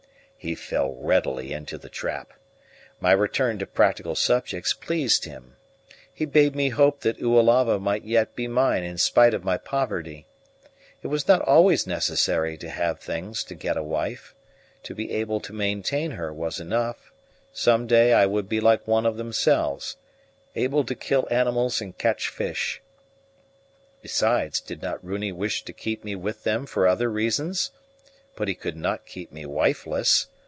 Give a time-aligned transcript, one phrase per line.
[0.43, 2.33] He fell readily into the trap.
[2.99, 5.55] My return to practical subjects pleased him.
[6.11, 10.25] He bade me hope that Oalava might yet be mine in spite of my poverty.
[11.03, 14.33] It was not always necessary to have things to get a wife:
[14.81, 17.11] to be able to maintain her was enough;
[17.53, 19.95] some day I would be like one of themselves,
[20.55, 22.81] able to kill animals and catch fish.
[24.01, 27.69] Besides, did not Runi wish to keep me with them for other reasons?
[28.33, 30.27] But he could not keep me wifeless.